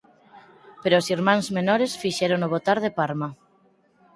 [0.81, 3.29] Pero os Irmáns Menores fixérono botar de Parma.